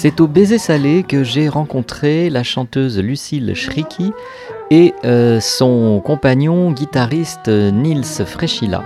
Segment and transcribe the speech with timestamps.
[0.00, 4.12] C'est au baiser salé que j'ai rencontré la chanteuse Lucille Schricki
[4.70, 8.84] et euh, son compagnon guitariste Nils Freschilla.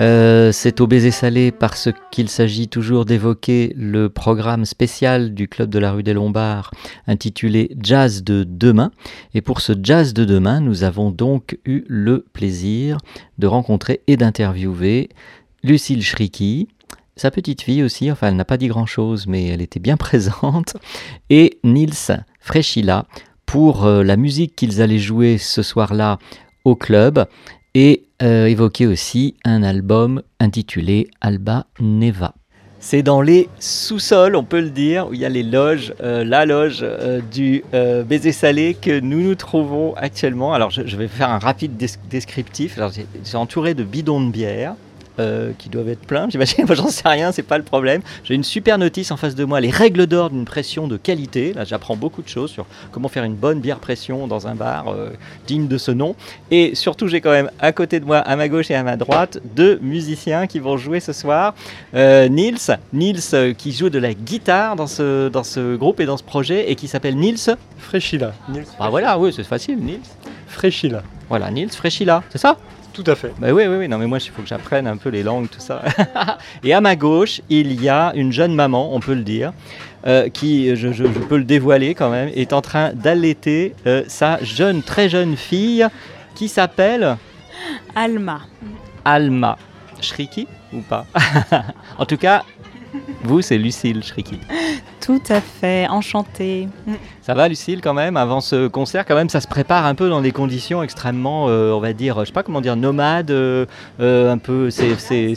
[0.00, 5.70] Euh, c'est au baiser salé parce qu'il s'agit toujours d'évoquer le programme spécial du Club
[5.70, 6.72] de la rue des Lombards
[7.06, 8.90] intitulé Jazz de demain.
[9.32, 12.98] Et pour ce Jazz de demain, nous avons donc eu le plaisir
[13.38, 15.08] de rencontrer et d'interviewer
[15.62, 16.68] Lucille Schricki,
[17.16, 20.76] sa petite fille aussi, enfin elle n'a pas dit grand-chose, mais elle était bien présente,
[21.30, 23.06] et Nils Freschilla
[23.46, 26.18] pour euh, la musique qu'ils allaient jouer ce soir-là
[26.64, 27.26] au club,
[27.74, 32.34] et euh, évoquer aussi un album intitulé Alba Neva.
[32.78, 36.22] C'est dans les sous-sols, on peut le dire, où il y a les loges, euh,
[36.22, 36.84] la loge
[37.32, 40.52] du baiser salé que nous nous trouvons actuellement.
[40.52, 41.78] Alors je, vais faire un rapide
[42.10, 42.78] descriptif.
[43.24, 44.74] J'ai entouré de bidons de bière.
[45.20, 46.64] Euh, qui doivent être pleins, j'imagine.
[46.66, 48.02] Moi, j'en sais rien, c'est pas le problème.
[48.24, 51.52] J'ai une super notice en face de moi, les règles d'or d'une pression de qualité.
[51.52, 54.88] Là, j'apprends beaucoup de choses sur comment faire une bonne bière pression dans un bar
[54.88, 55.10] euh,
[55.46, 56.16] digne de ce nom.
[56.50, 58.96] Et surtout, j'ai quand même à côté de moi, à ma gauche et à ma
[58.96, 61.54] droite, deux musiciens qui vont jouer ce soir.
[61.94, 66.16] Euh, Nils, Nils qui joue de la guitare dans ce, dans ce groupe et dans
[66.16, 68.32] ce projet et qui s'appelle Nils Freshila.
[68.48, 70.00] Nils Ah voilà, oui, c'est facile, Nils.
[70.48, 71.04] Freshila.
[71.28, 72.56] Voilà, Nils Freshila, c'est ça?
[72.94, 73.32] Tout à fait.
[73.38, 73.88] Bah oui, oui, oui.
[73.88, 75.82] Non, mais moi, il faut que j'apprenne un peu les langues, tout ça.
[76.64, 79.52] et à ma gauche, il y a une jeune maman, on peut le dire,
[80.06, 84.82] euh, qui, je, peux le dévoiler quand même, est en train d'allaiter euh, sa jeune,
[84.82, 85.86] très jeune fille,
[86.34, 87.16] qui s'appelle
[87.94, 88.40] Alma.
[89.04, 89.58] Alma.
[90.00, 91.06] Shriki ou pas?
[91.98, 92.44] En tout cas,
[93.22, 94.38] vous, c'est Lucille Shriki.
[95.00, 96.68] Tout à fait, enchantée.
[97.20, 100.08] Ça va, Lucille, quand même Avant ce concert, quand même, ça se prépare un peu
[100.08, 103.66] dans des conditions extrêmement, euh, on va dire, je sais pas comment dire, nomades, euh,
[104.00, 104.96] euh, un peu, c'est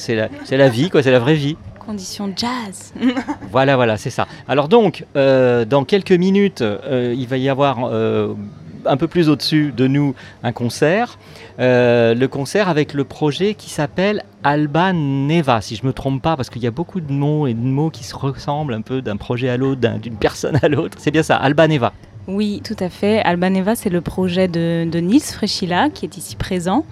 [0.09, 2.93] la, la vie, quoi, c'est la vraie vie conditions jazz.
[3.51, 4.27] voilà, voilà, c'est ça.
[4.49, 7.89] Alors donc, dans quelques minutes, il va y avoir
[8.85, 11.17] un peu plus au-dessus de nous un concert.
[11.59, 16.21] Euh, le concert avec le projet qui s'appelle Alba Neva, si je ne me trompe
[16.21, 18.81] pas, parce qu'il y a beaucoup de mots et de mots qui se ressemblent un
[18.81, 20.97] peu d'un projet à l'autre, d'une personne à l'autre.
[20.99, 21.93] C'est bien ça, Alba Neva.
[22.27, 23.21] Oui, tout à fait.
[23.21, 26.85] Albaneva, c'est le projet de, de Nils Frechila qui est ici présent.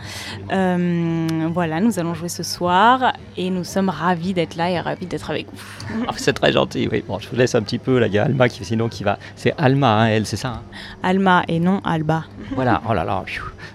[0.54, 5.08] Euh, voilà, nous allons jouer ce soir et nous sommes ravis d'être là et ravis
[5.08, 5.86] d'être avec vous.
[6.08, 7.04] Ah, c'est très gentil, oui.
[7.06, 8.00] Bon, je vous laisse un petit peu.
[8.00, 9.20] Là, il y a Alma qui, sinon, qui va.
[9.36, 10.62] C'est Alma, hein, elle, c'est ça hein
[11.04, 12.24] Alma et non Alba.
[12.52, 13.26] Voilà, oh là là.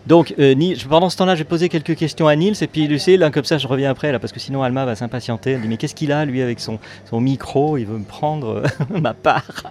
[0.07, 0.55] Donc, euh,
[0.89, 3.59] pendant ce temps-là, j'ai posé quelques questions à Nils et puis Lucille, là, comme ça,
[3.59, 5.53] je reviens après, là, parce que sinon, Alma va s'impatienter.
[5.53, 6.79] Elle dit Mais qu'est-ce qu'il a, lui, avec son,
[7.11, 7.77] son micro?
[7.77, 9.65] Il veut me prendre ma part.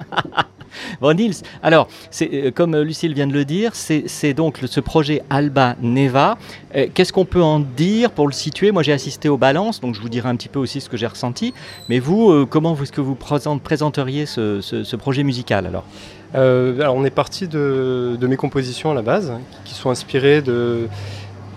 [1.02, 1.79] bon, Nils, alors,
[2.22, 6.38] euh, comme Lucille vient de le dire, c'est donc ce projet Alba Neva.
[6.76, 8.72] Euh, qu'est-ce qu'on peut en dire pour le situer?
[8.72, 10.98] Moi, j'ai assisté aux balances, donc je vous dirai un petit peu aussi ce que
[10.98, 11.54] j'ai ressenti.
[11.90, 15.86] Mais vous, euh, comment est-ce que vous présenteriez ce, projet musical alors?
[16.34, 19.34] Alors on est parti de, mes compositions à la base,
[19.66, 20.88] qui sont inspirées de,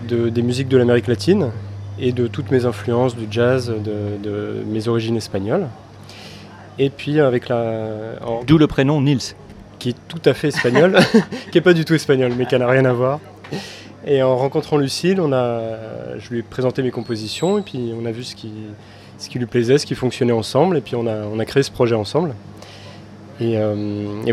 [0.09, 1.51] des musiques de l'Amérique latine
[1.99, 5.67] et de toutes mes influences du jazz, de mes origines espagnoles.
[6.79, 8.15] Et puis avec la.
[8.47, 9.35] D'où le prénom Nils.
[9.83, 10.95] Qui est tout à fait espagnol,
[11.51, 13.19] qui n'est pas du tout espagnol, mais qui n'a rien à voir.
[14.07, 15.59] Et en rencontrant Lucille, on a,
[16.17, 18.49] je lui ai présenté mes compositions et puis on a vu ce qui,
[19.17, 21.63] ce qui lui plaisait, ce qui fonctionnait ensemble et puis on a, on a créé
[21.63, 22.33] ce projet ensemble.
[23.41, 23.75] Et, euh,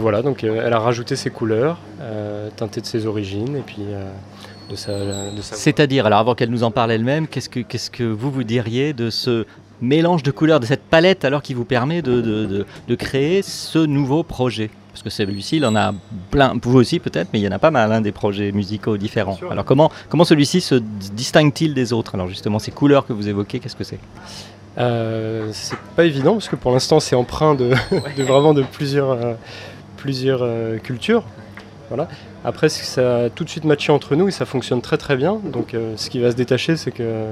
[0.00, 3.78] voilà, donc euh, elle a rajouté ses couleurs, euh, teintées de ses origines et puis
[3.90, 4.08] euh,
[4.70, 4.92] de sa,
[5.42, 8.44] sa C'est-à-dire, alors avant qu'elle nous en parle elle-même, qu'est-ce que, qu'est-ce que vous vous
[8.44, 9.46] diriez de ce
[9.80, 13.78] mélange de couleurs, de cette palette alors qui vous permet de- de- de créer ce
[13.80, 14.70] nouveau projet?
[14.92, 15.94] Parce que c'est Lucille en a
[16.30, 18.96] plein, vous aussi peut-être, mais il y en a pas mal hein, des projets musicaux
[18.96, 19.38] différents.
[19.50, 22.16] Alors comment, comment celui-ci se distingue-t-il des autres?
[22.16, 24.00] Alors justement, ces couleurs que vous évoquez, qu'est-ce que c'est?
[24.78, 27.70] Euh, c'est pas évident parce que pour l'instant c'est empreint de,
[28.16, 29.34] de vraiment de plusieurs, euh,
[29.96, 31.24] plusieurs euh, cultures.
[31.88, 32.08] Voilà.
[32.44, 35.40] Après ça a tout de suite matché entre nous et ça fonctionne très très bien.
[35.44, 37.26] Donc euh, ce qui va se détacher c'est que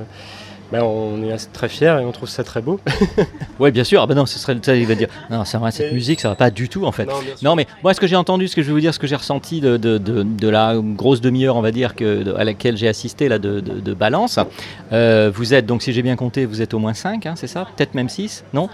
[0.72, 2.78] ben, on est très fiers et on trouve ça très beau.
[3.60, 4.00] Oui, bien sûr.
[4.02, 6.28] Ah ben non, ce serait ça, il va dire non, c'est vrai, cette musique, ça
[6.28, 7.08] va pas du tout en fait.
[7.42, 9.06] Non, mais moi, ce que j'ai entendu, ce que je vais vous dire, ce que
[9.08, 12.76] j'ai ressenti de, de- de- de la grosse demi-heure, on va dire, que, à laquelle
[12.76, 14.38] j'ai assisté là, de, Balance,
[14.92, 17.66] euh, vous êtes, donc si j'ai bien compté, vous êtes au moins 5, c'est ça?
[17.76, 18.68] Peut-être même 6 Non?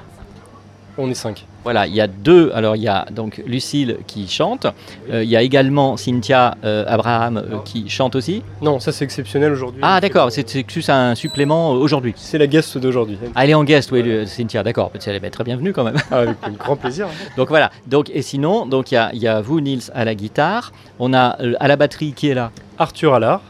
[0.96, 1.44] On est cinq.
[1.64, 2.52] Voilà, il y a deux.
[2.54, 4.66] Alors, il y a donc Lucille qui chante.
[5.10, 8.42] Euh, il y a également Cynthia euh, Abraham euh, qui chante aussi.
[8.62, 9.80] Non, ça c'est exceptionnel aujourd'hui.
[9.82, 12.12] Ah, d'accord, c'est juste un supplément aujourd'hui.
[12.16, 13.18] C'est la guest d'aujourd'hui.
[13.34, 14.92] Ah, elle est en guest, oui, Cynthia, d'accord.
[14.94, 15.96] Elle très bienvenue quand même.
[16.10, 17.08] Ah, avec grand plaisir.
[17.36, 17.70] Donc voilà.
[17.86, 20.72] Donc, et sinon, donc il y a, il y a vous, Nils, à la guitare.
[20.98, 22.50] On a à la batterie qui est là?
[22.78, 23.40] Arthur Allard,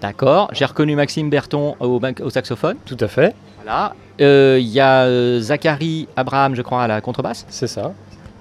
[0.00, 0.48] D'accord.
[0.52, 2.76] J'ai reconnu Maxime Berton au saxophone.
[2.86, 3.34] tout à fait,
[3.68, 3.94] Voilà.
[4.20, 7.44] Euh, Il y a euh, Zachary Abraham, je crois, à la contrebasse.
[7.50, 7.92] c'est ça.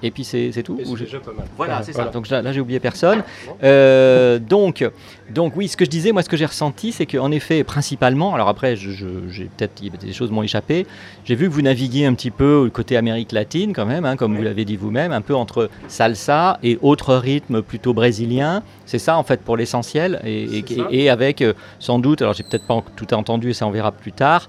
[0.03, 1.47] Et puis c'est tout c'est déjà pas mal.
[1.57, 2.05] Voilà, c'est ça.
[2.05, 3.23] Donc là, j'ai oublié personne.
[3.63, 4.87] Euh, donc,
[5.31, 8.35] donc oui, ce que je disais, moi, ce que j'ai ressenti, c'est qu'en effet, principalement,
[8.35, 10.85] alors après, je, je- j'ai peut-être des choses m'ont échappé.
[11.25, 14.35] J'ai vu que vous naviguiez un petit peu côté Amérique latine, quand même, hein, comme
[14.37, 18.61] vous l'avez dit vous-même, un peu entre salsa et autres rythmes plutôt brésiliens.
[18.85, 21.43] C'est ça, en fait, pour l'essentiel, et, et- avec
[21.79, 24.47] sans doute, alors j'ai peut-être pas tout entendu, et ça on verra plus tard,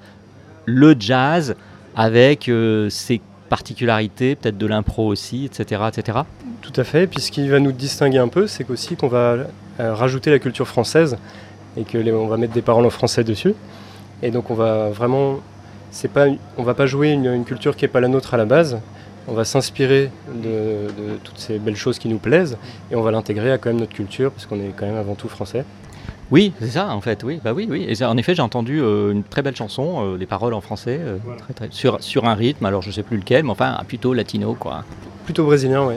[0.69, 1.57] le jazz
[1.97, 6.19] avec euh, ses particularités, peut-être de l'impro aussi, etc., etc.
[6.61, 7.07] Tout à fait.
[7.07, 9.37] Puis ce qui va nous distinguer un peu, c'est qu'aussi qu'on va
[9.81, 11.17] euh, rajouter la culture française
[11.77, 13.55] et que va mettre des paroles en français dessus.
[14.23, 15.41] Et donc on va vraiment,
[16.13, 16.27] pas,
[16.59, 18.79] on va pas jouer une, culture qui est pas la nôtre à la base.
[19.27, 22.59] On va s'inspirer de, de toutes ces belles choses qui nous plaisent
[22.91, 25.15] et on va l'intégrer à quand même notre culture parce qu'on est quand même avant
[25.15, 25.65] tout français.
[26.31, 27.85] Oui, c'est ça en fait, oui, bah oui, oui.
[27.89, 30.61] Et ça, en effet, j'ai entendu euh, une très belle chanson, euh, les paroles en
[30.61, 31.41] français, euh, Voilà.
[31.41, 34.55] très, très- sur, sur un rythme, alors je sais plus lequel, mais enfin plutôt latino
[34.59, 34.85] quoi.
[35.25, 35.95] Plutôt brésilien, oui.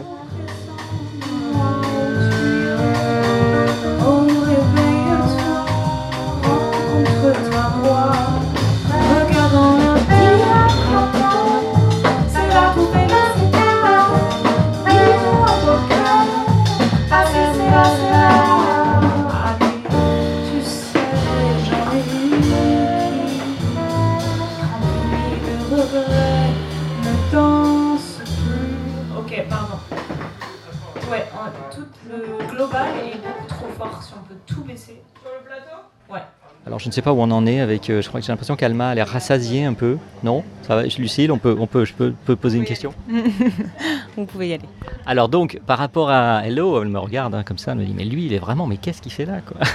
[36.91, 38.89] Ne sais pas où on en est avec, euh, je crois que j'ai l'impression qu'Alma
[38.89, 40.43] a l'air rassasiée un peu, non?
[40.61, 42.93] Ça va, Lucille, on peut, on peut, je peux, peux poser une question?
[44.17, 44.67] Vous pouvez y aller.
[45.05, 47.93] Alors donc, par rapport à Hello, elle me regarde hein, comme ça, elle me dit,
[47.95, 49.57] mais lui, il est vraiment, mais qu'est-ce qu'il fait là quoi?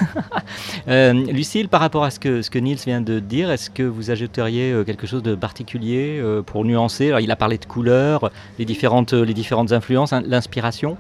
[0.89, 3.83] Euh, Lucille, par rapport à ce que, ce que Niels vient de dire, est-ce que
[3.83, 7.09] vous ajouteriez euh, quelque chose de particulier euh, pour nuancer?
[7.09, 10.97] Alors il a parlé de couleurs, les différentes, les différentes influences, hein, l'inspiration?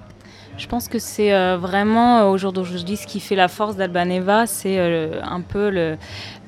[0.58, 3.76] Je pense que c'est euh, vraiment, euh, au jour d'aujourd'hui, ce qui fait la force
[3.76, 5.98] d'Albaneva, c'est euh, un peu le,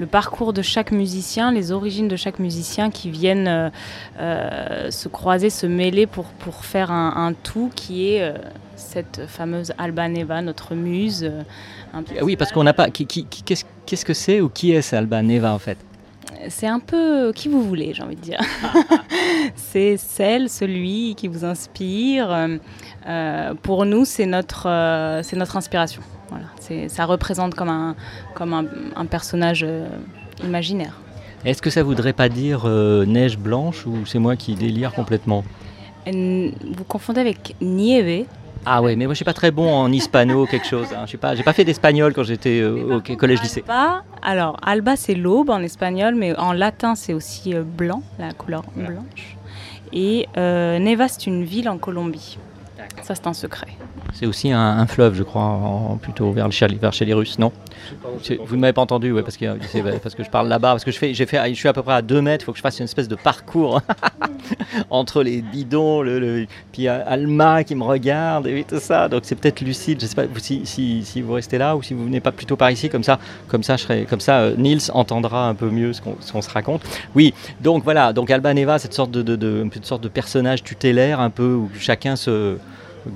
[0.06, 3.70] parcours de chaque musicien, les origines de chaque musicien qui viennent
[4.18, 8.32] se croiser, se mêler pour, pour faire un, tout qui est
[8.76, 11.30] cette fameuse Albaneva, notre muse.
[11.92, 12.88] Ah Oui, parce qu'on n'a pas...
[12.90, 15.78] Qu'est-ce, que c'est ou qui est Alba Neva en fait?
[16.49, 18.40] C'est un peu qui vous voulez, j'ai envie de dire.
[19.57, 22.59] c'est celle, celui qui vous inspire.
[23.07, 26.02] Euh, pour nous, c'est notre, euh, c'est notre inspiration.
[26.30, 26.47] Voilà.
[26.61, 27.97] C'est, ça représente comme un,
[28.35, 28.66] comme un,
[28.97, 29.88] un personnage euh,
[30.45, 30.95] imaginaire.
[31.45, 35.45] Est-ce que ça voudrait pas dire euh, neige blanche ou c'est moi qui délire complètement?
[36.07, 38.26] Vous confondez avec Nieve.
[38.70, 40.88] Ah ouais, mais moi je suis pas très bon en hispano quelque chose.
[40.92, 41.02] Hein.
[41.04, 43.64] Je suis pas, j'ai pas fait d'espagnol quand j'étais euh, au collège lycée.
[43.66, 48.34] Alba, alors, alba, c'est l'aube en espagnol, mais en latin, c'est aussi euh, blanc, la
[48.34, 49.38] couleur blanche.
[49.94, 52.37] Et euh, Neva, c'est une ville en Colombie.
[53.02, 53.68] Ça, c'est un secret.
[54.14, 57.14] C'est aussi un, un fleuve, je crois, en- plutôt vers, le, chez- vers chez les
[57.14, 57.52] Russes, non?
[58.47, 59.47] Vous ne m'avez pas entendu, ouais, parce, que,
[59.99, 61.82] parce que je parle là-bas, parce que je, fais, j'ai fait, je suis à peu
[61.82, 63.80] près à 2 mètres, il faut que je fasse une espèce de parcours
[64.90, 69.08] entre les bidons, le, puis Alma qui me regarde et tout ça.
[69.08, 70.00] Donc c'est peut-être lucide.
[70.00, 72.56] Je sais pas si, si, si, vous restez là ou si vous venez pas plutôt
[72.56, 73.18] par ici, comme ça,
[73.49, 76.50] comme ça, je serai, comme ça, euh, Niels entendra un peu mieux ce qu'on se
[76.50, 76.82] raconte.
[77.14, 78.12] Oui, donc voilà.
[78.12, 81.54] Donc Alba Neva, cette sorte de, de, de, une sorte de personnage tutélaire, un peu
[81.54, 82.56] où chacun se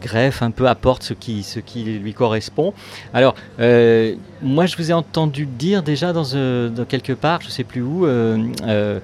[0.01, 2.73] greffe un peu, apporte ce qui, ce qui lui correspond.
[3.15, 7.53] Alors, euh, moi, je vous ai entendu dire déjà dans, euh, quelque part, je ne
[7.53, 9.01] sais plus où, euh,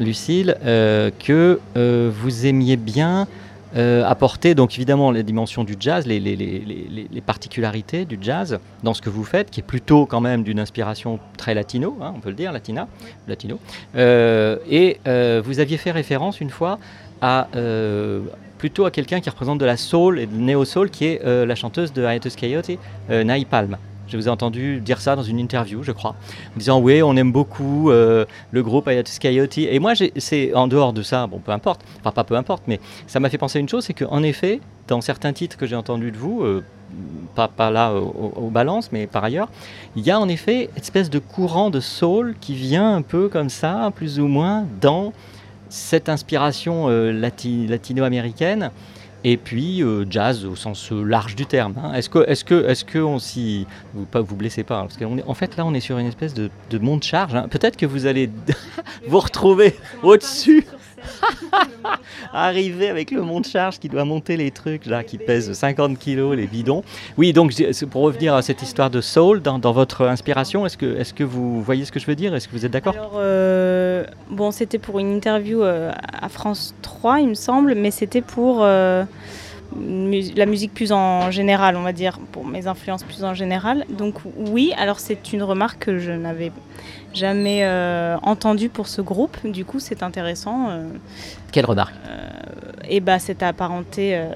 [0.00, 0.56] Lucille,
[1.18, 3.26] que vous aimiez bien
[3.74, 9.02] apporter, donc évidemment, les dimensions du jazz, les, les, les, particularités du jazz dans ce
[9.02, 12.30] que vous faites, qui est plutôt quand même d'une inspiration très latino, hein, on peut
[12.30, 12.88] le dire, latina,
[13.28, 13.58] latino.
[13.94, 14.98] et
[15.44, 16.78] vous aviez fait référence une fois
[17.20, 17.48] à
[18.58, 21.54] plutôt à quelqu'un qui représente de la soul et de néo-soul, qui est euh, la
[21.54, 22.72] chanteuse de Hiatus Coyote,
[23.10, 23.78] euh, Palm.
[24.08, 26.16] Je vous ai entendu dire ça dans une interview, je crois,
[26.54, 29.58] en disant oui, on aime beaucoup euh, le groupe Hiatus Coyote.
[29.58, 32.80] Et moi, c'est en dehors de ça, bon, peu importe, enfin pas peu importe, mais
[33.06, 35.76] ça m'a fait penser à une chose, c'est qu'en effet, dans certains titres que j'ai
[35.76, 36.42] entendus de vous,
[37.34, 39.50] pas, pas, là aux au balances, mais par ailleurs,
[39.94, 43.28] il y a en effet une espèce de courant de soul qui vient un peu
[43.28, 45.12] comme ça, plus ou moins, dans
[45.68, 48.70] cette inspiration euh, latino-américaine
[49.24, 51.74] et puis euh, jazz au sens euh, large du terme.
[51.82, 51.92] Hein.
[51.94, 55.16] Est-ce que, est-ce que, est-ce que on s'y, vous pas vous blessez pas, parce qu'en
[55.26, 57.34] en fait là on est sur une espèce de, de charge.
[57.34, 57.48] Hein.
[57.50, 58.30] Peut-être que vous allez
[59.08, 60.64] vous retrouver au-dessus
[62.32, 66.46] Arriver avec le monte-charge qui doit monter les trucs là, qui pèsent 50 kilos, les
[66.46, 66.82] bidons.
[67.16, 67.52] Oui, donc
[67.90, 71.62] pour revenir à cette histoire de soul, dans, votre inspiration, est-ce que, est que vous
[71.62, 72.34] voyez ce que je veux dire?
[72.34, 72.94] Est-ce que vous êtes d'accord?
[73.16, 78.20] Euh, bon, c'était pour une interview euh, à France 3, il me semble, mais c'était
[78.20, 79.04] pour euh,
[79.76, 83.84] la musique plus en général, on va dire, pour mes influences plus en général.
[83.90, 86.52] Donc oui, alors c'est une remarque que je n'avais
[87.14, 89.36] jamais euh, entendu pour ce groupe.
[89.46, 90.70] Du coup, c'est intéressant.
[90.70, 90.88] Euh,
[91.52, 91.94] Quelle remarque?
[92.84, 94.30] Et eh bah, c'est apparenté euh,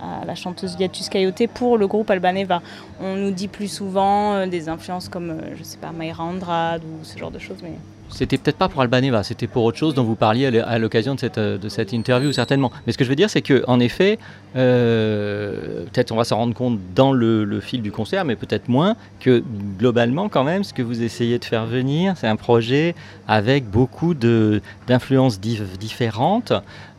[0.00, 2.62] à la chanteuse Yatus Coyote pour le groupe Albaneva.
[3.00, 7.18] On nous dit plus souvent des influences comme, je sais pas, Mayra Andrade ou ce
[7.18, 7.74] genre de choses, mais
[8.08, 11.20] c'était peut-être pas pour Albaneva, c'était pour autre chose dont vous parliez à l'occasion de
[11.20, 12.72] cette, de cette interview, certainement.
[12.86, 14.18] Mais ce que je veux dire, c'est qu'en effet,
[14.56, 18.96] euh, peut-être on va s'en rendre compte dans le, fil du concert, mais peut-être moins,
[19.20, 19.42] que
[19.78, 22.94] globalement, quand même, ce que vous essayez de faire venir, c'est un projet
[23.26, 26.52] avec beaucoup d'influences différentes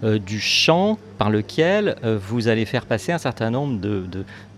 [0.03, 4.05] euh, du chant par lequel euh, vous allez faire passer un certain nombre de,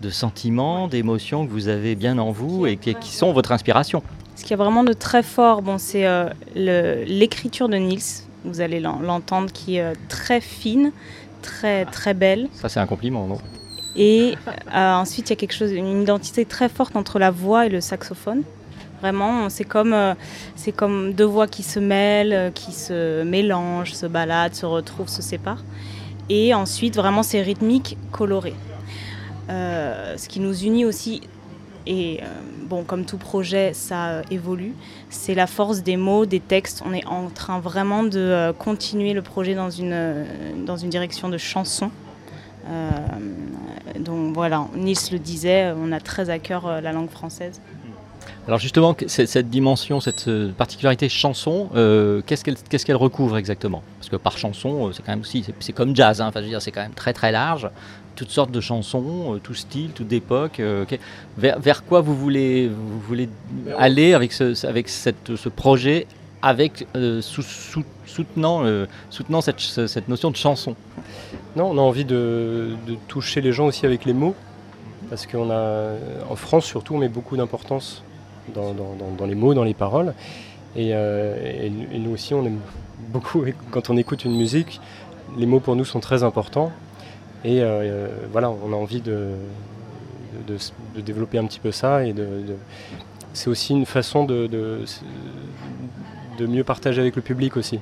[0.00, 4.02] de, sentiments, d'émotions que vous avez bien en vous et qui sont votre inspiration.
[4.36, 8.00] Ce qui est vraiment de très fort, bon, c'est euh, l'écriture de Niels.
[8.44, 10.92] Vous allez l'entendre, qui est euh, très fine,
[11.42, 12.48] très très belle.
[12.54, 13.38] Ça, c'est un compliment, non?
[13.94, 14.34] Et
[14.74, 17.68] euh, ensuite, il y a quelque chose, une identité très forte entre la voix et
[17.68, 18.42] le saxophone.
[19.00, 19.96] Vraiment, c'est comme,
[20.54, 25.22] c'est comme deux voix qui se mêlent, qui se mélangent, se baladent, se retrouvent, se
[25.22, 25.62] séparent.
[26.28, 28.54] Et ensuite, vraiment, c'est rythmique, coloré.
[29.48, 31.22] ce qui nous unit aussi
[31.86, 32.26] et euh,
[32.68, 34.74] bon, comme tout projet, ça euh, évolue.
[35.10, 36.82] C'est la force des mots, des textes.
[36.86, 40.24] On est en train vraiment de euh, continuer le projet dans une,
[40.64, 41.90] dans une direction de chanson.
[43.98, 47.60] donc voilà, Niels le disait, on a très à cœur la langue française.
[48.48, 51.68] Alors justement, cette dimension, cette particularité chanson,
[52.26, 53.82] qu'est-ce qu'elle recouvre exactement?
[53.98, 56.50] Parce que par chanson, c'est quand même aussi, c'est comme jazz, hein, enfin, je veux
[56.50, 57.70] dire, c'est quand même très très large.
[58.16, 60.58] Toutes sortes de chansons, euh, tout style, toute époque.
[60.60, 60.84] Euh,
[61.38, 63.28] vers, quoi vous voulez, vous voulez
[63.78, 66.06] aller avec ce, avec cette, ce projet,
[66.42, 68.64] avec euh, soutenant,
[69.08, 70.74] soutenant cette, cette, notion de chanson?
[71.54, 74.34] Non, on a envie de, toucher les gens aussi avec les mots,
[75.08, 75.94] parce qu'on a,
[76.28, 78.02] en France surtout, on met beaucoup d'importance
[78.54, 80.14] dans, dans, les mots, dans les paroles.
[80.76, 82.60] Et, et, nous aussi, on aime
[83.08, 84.80] beaucoup, quand on écoute une musique,
[85.36, 86.72] les mots pour nous sont très importants.
[87.44, 89.30] Et euh, euh, voilà, on a envie de,
[90.46, 92.04] de, développer un petit peu ça.
[92.06, 92.14] Et
[93.32, 94.86] c'est aussi une façon de, de,
[96.46, 97.78] mieux partager avec le public aussi.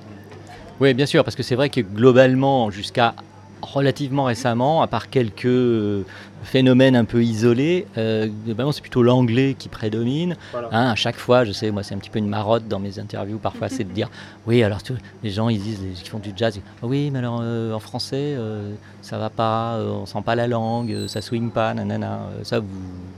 [0.80, 3.14] Oui, bien sûr, parce que c'est vrai que globalement, jusqu'à
[3.62, 6.04] relativement récemment, à part quelques euh,
[6.42, 8.28] phénomènes un peu isolés, euh,
[8.72, 10.36] c'est plutôt l'anglais qui prédomine.
[10.54, 12.98] Hein, à chaque fois, je sais, moi c'est un petit peu une marotte dans mes
[12.98, 14.10] interviews parfois, c'est de dire,
[14.46, 14.80] oui, alors
[15.22, 17.80] les gens ils disent, les, qui font du jazz, disent, oui, mais alors euh, en
[17.80, 22.60] français, euh, ça va pas, on sent pas la langue, ça swing pas, nanana, ça,
[22.60, 22.66] vous,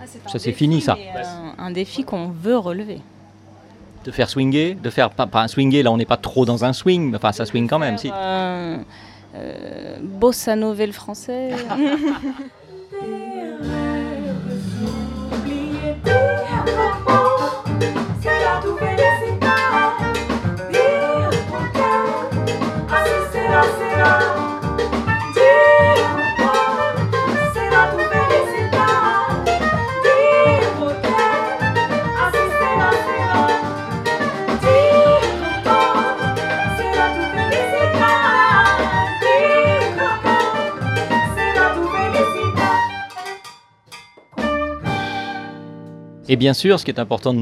[0.00, 0.96] ah, ça c'est fini ça.
[1.58, 3.00] Un, un défi qu'on veut relever
[4.04, 6.64] de faire swinger, de faire pas, pas, un swinger, là on n'est pas trop dans
[6.64, 7.98] un swing, mais enfin ça swing quand même.
[7.98, 8.10] Si.
[8.12, 8.78] Euh,
[10.00, 11.50] bossa novel français.
[46.32, 47.40] Et bien sûr, ce qui est important de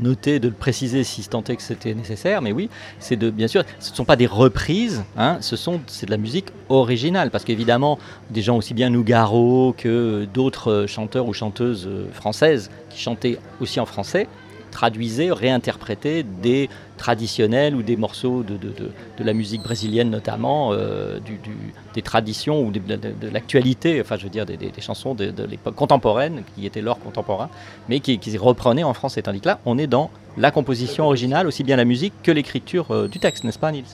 [0.00, 3.48] noter, de le préciser si tant est que c'était nécessaire, mais oui, c'est de bien
[3.48, 7.30] sûr, ce ne sont pas des reprises, hein, ce sont c'est de la musique originale,
[7.30, 7.98] parce qu'évidemment,
[8.30, 13.84] des gens aussi bien Nougaro que d'autres chanteurs ou chanteuses françaises qui chantaient aussi en
[13.84, 14.26] français
[14.70, 16.70] traduisaient, réinterprétaient des
[17.00, 21.18] traditionnels ou des morceaux de, la musique brésilienne notamment, euh,
[21.94, 22.80] des traditions ou de,
[23.32, 27.48] l'actualité, enfin je veux dire des, chansons de, l'époque contemporaine, qui étaient l'or contemporain,
[27.88, 29.22] mais qui, reprenaient en français.
[29.22, 32.90] Tandis que là, on est dans la composition originale, aussi bien la musique que l'écriture
[32.90, 33.84] euh, du texte, n'est-ce pas Nils?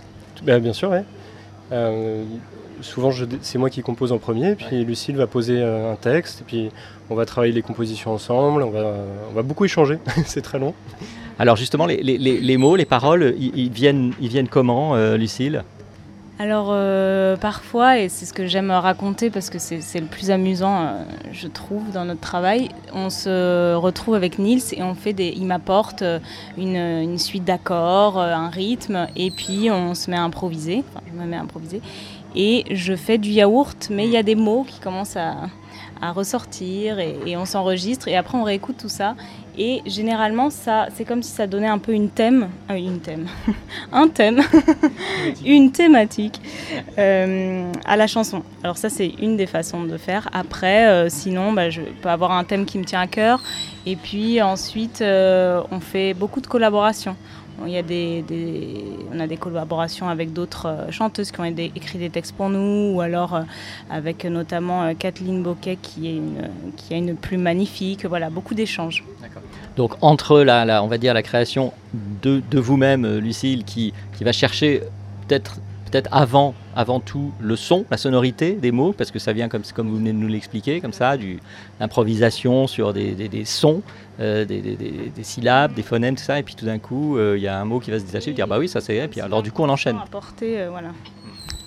[0.42, 0.98] Ben, Bien sûr, oui.
[1.72, 2.24] Euh,
[2.80, 6.70] souvent c'est moi qui compose en premier, puis Lucille va poser un texte, et puis
[7.10, 8.94] on va travailler les compositions ensemble, on va,
[9.30, 10.74] on va beaucoup échanger, c'est très long.
[11.38, 15.64] Alors justement, les, mots, les paroles, ils, viennent, ils viennent comment, euh, Lucille?
[16.38, 20.82] Alors euh, parfois, et c'est ce que j'aime raconter parce que c'est le plus amusant,
[20.82, 21.02] euh,
[21.32, 25.46] je trouve, dans notre travail, on se retrouve avec Nils et on fait des, il
[25.46, 26.04] m'apporte
[26.58, 31.18] une, une, suite d'accords, un rythme, et puis on se met à improviser, enfin je
[31.18, 31.80] me mets à improviser,
[32.36, 35.48] et je fais du yaourt, mais il y a des mots qui commencent à,
[36.00, 39.14] à ressortir et, on s'enregistre et après on réécoute tout ça.
[39.58, 43.26] Et généralement ça c'est comme si ça donnait un peu une thème euh, une thème
[43.92, 44.42] un thème
[45.46, 46.40] une thématique
[46.98, 48.42] euh, à la chanson.
[48.62, 50.28] Alors ça c'est une des façons de faire.
[50.32, 53.42] Après euh, sinon bah, je peux avoir un thème qui me tient à cœur.
[53.86, 57.16] Et puis ensuite on fait beaucoup de collaborations
[57.64, 58.24] il y a des,
[59.12, 62.94] on a des collaborations avec d'autres euh, chanteuses qui ont écrit des textes pour nous,
[62.94, 63.42] ou alors euh,
[63.90, 66.20] avec notamment euh, Kathleen Boquet qui, est
[66.76, 68.04] qui a une plume magnifique.
[68.04, 69.04] Voilà, beaucoup d'échanges.
[69.76, 71.72] Donc entre la, on va dire la création
[72.22, 74.82] de, de vous-même, Lucille, qui, qui va chercher
[75.26, 75.58] peut-être
[75.90, 79.62] peut-être avant, avant tout le son, la sonorité des mots, parce que ça vient comme,
[79.74, 81.40] comme vous venez de nous l'expliquer, comme ça, du
[81.80, 83.82] l'improvisation sur des, sons,
[84.20, 87.48] euh, des, syllabes, des phonèmes, tout ça, et puis tout d'un coup, euh, il y
[87.48, 89.42] a un mot qui va se détacher, dire bah oui, ça c'est, et puis alors
[89.42, 89.96] du coup on enchaîne.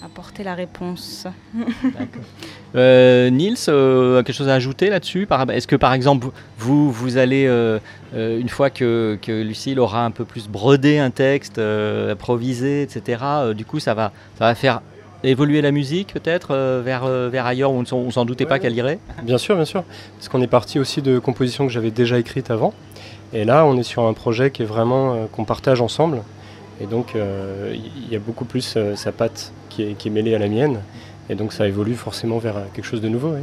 [0.03, 1.27] Apporter la réponse.
[2.75, 7.45] euh, Nils, euh, quelque chose à ajouter là-dessus Est-ce que par exemple, vous, vous allez,
[7.47, 7.79] euh,
[8.13, 13.23] euh, une fois que, que, Lucille aura un peu plus brodé un texte, improvisé, etc.,
[13.55, 14.81] du coup, ça va, ça va faire
[15.23, 18.99] évoluer la musique peut-être vers, vers ailleurs où on ne s'en doutait pas qu'elle irait?
[19.23, 19.83] Bien sûr, bien sûr.
[20.17, 22.73] Parce qu'on est parti aussi de compositions que j'avais déjà écrites avant.
[23.33, 26.21] Et là, on est sur un projet qui est vraiment qu'on partage ensemble.
[26.81, 30.47] Et donc, il y a beaucoup plus sa patte qui est, qui mêlée à la
[30.47, 30.79] mienne.
[31.29, 33.35] Et donc ça évolue forcément vers quelque chose de nouveau.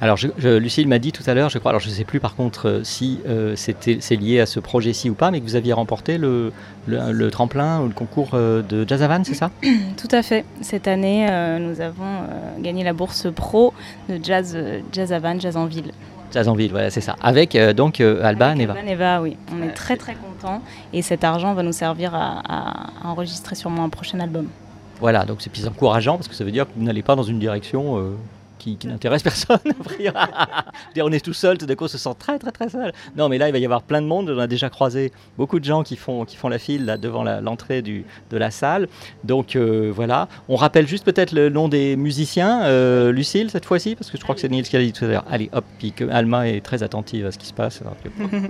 [0.00, 2.20] Alors, je, Lucille m'a dit tout à l'heure, je crois, alors je ne sais plus
[2.20, 5.44] par contre euh, si euh, c'était c'est lié à ce projet-ci ou pas, mais que
[5.44, 6.52] vous aviez remporté le,
[6.86, 9.50] le, tremplin ou le concours euh, de Jazz Havan, c'est ça?
[9.96, 10.44] Tout à fait.
[10.60, 11.26] Cette année,
[11.60, 12.26] nous avons
[12.58, 13.72] gagné la bourse pro
[14.08, 14.56] de Jazz,
[14.92, 15.92] jazz Havan, Jazz en Ville.
[16.70, 17.16] Voilà, c'est ça.
[17.22, 18.72] Avec donc Alba Neva.
[18.74, 19.36] Alba Neva, oui.
[19.52, 23.84] On est très très contents et cet argent va nous servir à, à enregistrer sûrement
[23.84, 24.48] un prochain album.
[25.00, 27.22] Voilà, donc c'est plus encourageant parce que ça veut dire que vous n'allez pas dans
[27.22, 27.98] une direction
[28.66, 29.58] euh, qui, n'intéresse personne.
[30.98, 32.92] on est tout seul, tout d'un coup on se sent très très très seul.
[33.16, 35.60] Non mais là il va y avoir plein de monde, on a déjà croisé beaucoup
[35.60, 38.88] de gens qui font, qui font la file là, devant l'entrée de la salle.
[39.24, 43.94] Donc euh, voilà, on rappelle juste peut-être le nom des musiciens, euh, Lucille cette fois-ci,
[43.94, 45.24] parce que je crois que c'est Nils qui a dit tout à l'heure.
[45.30, 47.82] Allez hop, puis que Alma est très attentive à ce qui se passe.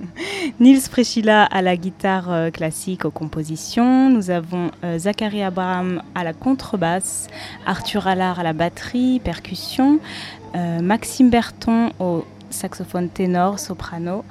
[0.61, 6.33] Nils Frechila à la guitare euh, classique aux compositions, nous avons Zachary Abraham à la
[6.33, 7.29] contrebasse,
[7.67, 9.94] Arthur Allard à la batterie, percussion,
[10.55, 14.25] euh, Maxime Berton au saxophone ténor, soprano,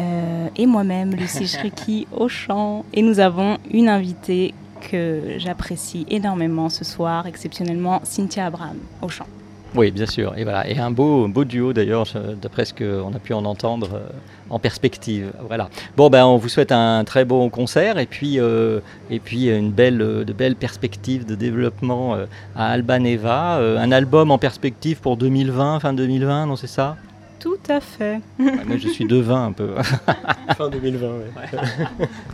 [0.00, 2.84] euh, et moi-même, Lucie Schricki au chant.
[2.92, 4.54] Et nous avons une invitée
[4.90, 9.26] que j'apprécie énormément ce soir, exceptionnellement Cynthia Abraham au chant.
[9.74, 10.38] Oui, bien sûr.
[10.38, 12.06] Et voilà, et un beau, beau duo d'ailleurs,
[12.40, 14.06] d'après ce qu'on a pu en entendre euh,
[14.48, 15.32] en perspective.
[15.48, 15.68] Voilà.
[15.96, 18.78] Bon, ben, on vous souhaite un très beau concert et puis, euh,
[19.10, 23.56] et puis une belle, de belles perspectives de développement euh, à Albaneva.
[23.56, 26.96] un album en perspective pour 2020, fin 2020, non, c'est ça?
[27.44, 28.20] Tout à fait.
[28.38, 29.74] moi, je suis devin un peu.
[30.56, 31.58] fin 2020, oui.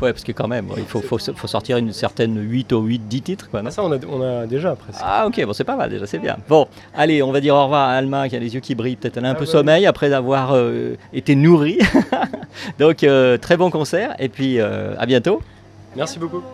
[0.00, 0.12] Ouais.
[0.12, 3.22] parce que quand même, il faut, faut, faut, sortir une certaine 8 ou 8, 10
[3.22, 3.50] titres.
[3.50, 5.00] Quoi, ah, ça, on a, on a déjà presque.
[5.02, 6.36] Ah, ok, bon, c'est pas mal déjà, c'est bien.
[6.48, 8.94] Bon, allez, on va dire au revoir à Alma qui a les yeux qui brillent.
[8.94, 11.80] Peut-être elle a un ah, peu sommeil après avoir euh, été nourrie.
[12.78, 15.42] Donc, euh, très bon concert et puis euh, à bientôt.
[15.96, 16.44] Merci beaucoup.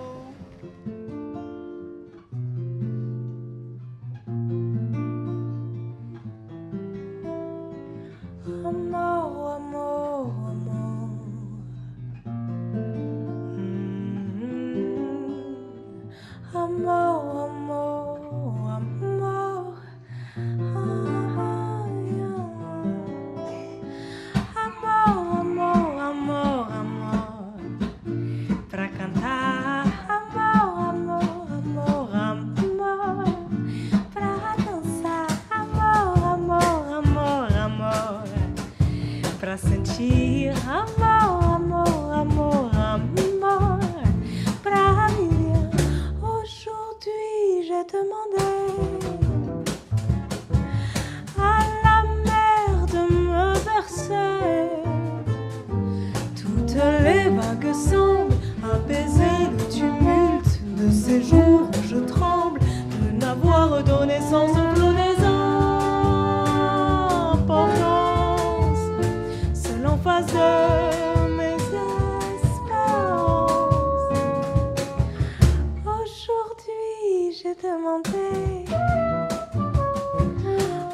[77.47, 78.65] j'ai demandé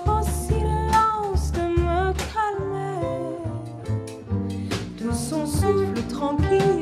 [0.06, 3.38] au silence de me calmer,
[4.98, 6.82] de son souffle tranquille.